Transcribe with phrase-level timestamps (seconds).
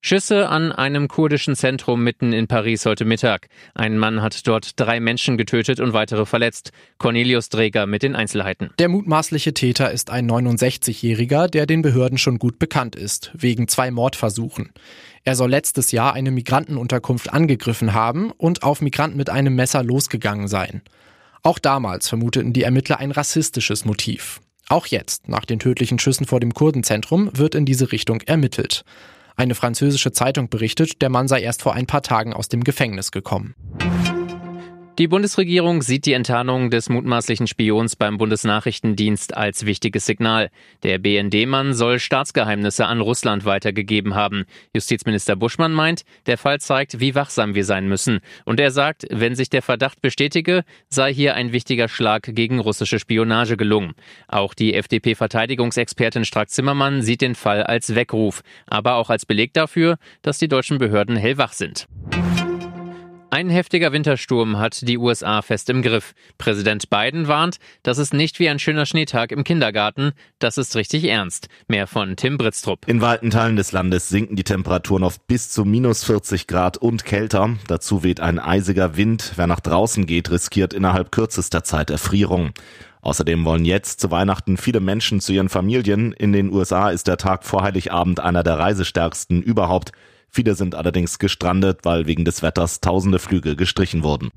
[0.00, 3.48] Schüsse an einem kurdischen Zentrum mitten in Paris heute Mittag.
[3.74, 6.70] Ein Mann hat dort drei Menschen getötet und weitere verletzt.
[6.98, 8.70] Cornelius Dreger mit den Einzelheiten.
[8.78, 13.90] Der mutmaßliche Täter ist ein 69-Jähriger, der den Behörden schon gut bekannt ist, wegen zwei
[13.90, 14.70] Mordversuchen.
[15.24, 20.46] Er soll letztes Jahr eine Migrantenunterkunft angegriffen haben und auf Migranten mit einem Messer losgegangen
[20.46, 20.82] sein.
[21.42, 24.40] Auch damals vermuteten die Ermittler ein rassistisches Motiv.
[24.68, 28.84] Auch jetzt, nach den tödlichen Schüssen vor dem Kurdenzentrum, wird in diese Richtung ermittelt.
[29.36, 33.12] Eine französische Zeitung berichtet, der Mann sei erst vor ein paar Tagen aus dem Gefängnis
[33.12, 33.54] gekommen.
[34.98, 40.48] Die Bundesregierung sieht die Enttarnung des mutmaßlichen Spions beim Bundesnachrichtendienst als wichtiges Signal.
[40.84, 44.46] Der BND-Mann soll Staatsgeheimnisse an Russland weitergegeben haben.
[44.72, 48.20] Justizminister Buschmann meint, der Fall zeigt, wie wachsam wir sein müssen.
[48.46, 52.98] Und er sagt, wenn sich der Verdacht bestätige, sei hier ein wichtiger Schlag gegen russische
[52.98, 53.92] Spionage gelungen.
[54.28, 60.38] Auch die FDP-Verteidigungsexpertin Strack-Zimmermann sieht den Fall als Weckruf, aber auch als Beleg dafür, dass
[60.38, 61.86] die deutschen Behörden hellwach sind.
[63.28, 66.14] Ein heftiger Wintersturm hat die USA fest im Griff.
[66.38, 71.04] Präsident Biden warnt, das ist nicht wie ein schöner Schneetag im Kindergarten, das ist richtig
[71.04, 71.48] ernst.
[71.66, 72.86] Mehr von Tim Britztrup.
[72.86, 77.04] In weiten Teilen des Landes sinken die Temperaturen auf bis zu minus 40 Grad und
[77.04, 77.56] kälter.
[77.66, 79.32] Dazu weht ein eisiger Wind.
[79.34, 82.52] Wer nach draußen geht, riskiert innerhalb kürzester Zeit Erfrierung.
[83.02, 86.12] Außerdem wollen jetzt zu Weihnachten viele Menschen zu ihren Familien.
[86.12, 89.92] In den USA ist der Tag vor Heiligabend einer der reisestärksten überhaupt.
[90.28, 94.30] Viele sind allerdings gestrandet, weil wegen des Wetters tausende Flüge gestrichen wurden.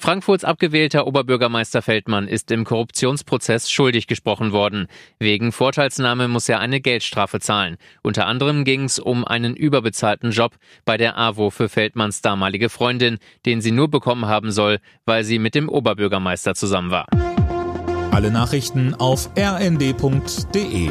[0.00, 4.86] Frankfurts abgewählter Oberbürgermeister Feldmann ist im Korruptionsprozess schuldig gesprochen worden.
[5.18, 7.76] Wegen Vorteilsnahme muss er eine Geldstrafe zahlen.
[8.02, 10.56] Unter anderem ging es um einen überbezahlten Job
[10.86, 15.38] bei der AWO für Feldmanns damalige Freundin, den sie nur bekommen haben soll, weil sie
[15.38, 17.06] mit dem Oberbürgermeister zusammen war.
[18.10, 20.90] Alle Nachrichten auf rnd.de